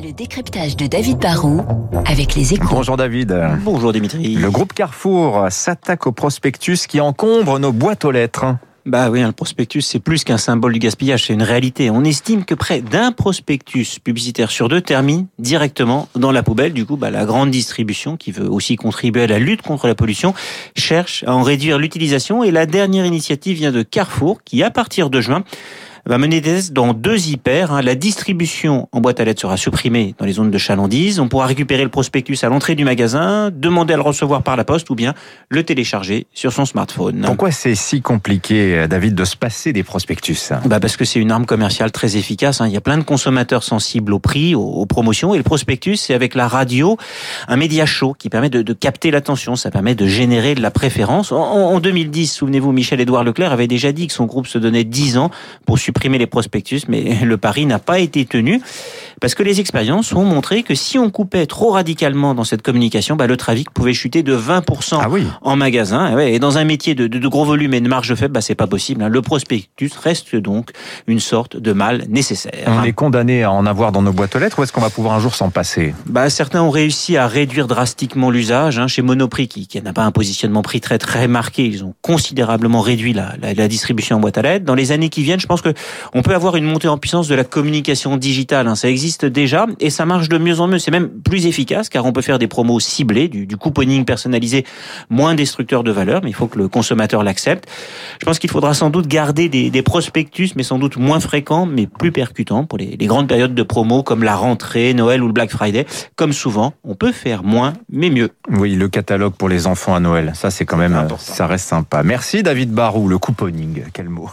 [0.00, 1.62] Le décryptage de David Barrault
[2.06, 2.68] avec les échos.
[2.70, 3.36] Bonjour David.
[3.62, 4.34] Bonjour Dimitri.
[4.34, 8.46] Le groupe Carrefour s'attaque au prospectus qui encombre nos boîtes aux lettres.
[8.84, 11.88] Bah oui, le prospectus, c'est plus qu'un symbole du gaspillage, c'est une réalité.
[11.88, 16.72] On estime que près d'un prospectus publicitaire sur deux termine directement dans la poubelle.
[16.72, 19.94] Du coup, bah, la grande distribution, qui veut aussi contribuer à la lutte contre la
[19.94, 20.34] pollution,
[20.74, 22.42] cherche à en réduire l'utilisation.
[22.42, 25.44] Et la dernière initiative vient de Carrefour, qui, à partir de juin,
[26.06, 27.72] va mener des tests dans deux hyper.
[27.72, 27.82] Hein.
[27.82, 31.20] La distribution en boîte à lettres sera supprimée dans les zones de chalandise.
[31.20, 34.64] On pourra récupérer le prospectus à l'entrée du magasin, demander à le recevoir par la
[34.64, 35.14] poste ou bien
[35.48, 37.22] le télécharger sur son smartphone.
[37.24, 41.30] Pourquoi c'est si compliqué, David, de se passer des prospectus bah Parce que c'est une
[41.30, 42.60] arme commerciale très efficace.
[42.60, 42.66] Hein.
[42.66, 45.34] Il y a plein de consommateurs sensibles au prix, aux, promotions.
[45.34, 46.96] Et le prospectus, c'est avec la radio
[47.46, 49.54] un média chaud qui permet de, de capter l'attention.
[49.54, 51.30] Ça permet de générer de la préférence.
[51.30, 55.18] En, en 2010, souvenez-vous, Michel-Édouard Leclerc avait déjà dit que son groupe se donnait 10
[55.18, 55.30] ans
[55.64, 58.60] pour supprimer les prospectus, mais le pari n'a pas été tenu
[59.22, 63.14] parce que les expériences ont montré que si on coupait trop radicalement dans cette communication,
[63.14, 65.24] bah, le trafic pouvait chuter de 20% ah oui.
[65.42, 66.18] en magasin.
[66.18, 68.66] Et dans un métier de, de, gros volume et de marge faible, bah, c'est pas
[68.66, 69.00] possible.
[69.00, 69.08] Hein.
[69.08, 70.72] Le prospectus reste donc
[71.06, 72.66] une sorte de mal nécessaire.
[72.66, 74.90] On est condamné à en avoir dans nos boîtes aux lettres ou est-ce qu'on va
[74.90, 75.94] pouvoir un jour s'en passer?
[76.06, 78.80] Bah, Certains ont réussi à réduire drastiquement l'usage.
[78.80, 78.88] Hein.
[78.88, 82.80] Chez Monoprix, qui, qui n'a pas un positionnement prix très très marqué, ils ont considérablement
[82.80, 84.64] réduit la, la, la distribution en boîte à lettres.
[84.64, 85.72] Dans les années qui viennent, je pense que
[86.12, 88.66] on peut avoir une montée en puissance de la communication digitale.
[88.66, 88.74] Hein.
[88.74, 90.78] Ça existe déjà et ça marche de mieux en mieux.
[90.78, 94.64] C'est même plus efficace car on peut faire des promos ciblés, du, du couponing personnalisé,
[95.10, 97.68] moins destructeur de valeur, mais il faut que le consommateur l'accepte.
[98.20, 101.66] Je pense qu'il faudra sans doute garder des, des, prospectus, mais sans doute moins fréquents,
[101.66, 105.26] mais plus percutants pour les, les grandes périodes de promo comme la rentrée, Noël ou
[105.26, 105.86] le Black Friday.
[106.16, 108.30] Comme souvent, on peut faire moins, mais mieux.
[108.50, 112.02] Oui, le catalogue pour les enfants à Noël, ça c'est quand même, ça reste sympa.
[112.02, 114.30] Merci David Barou, le couponing, quel mot.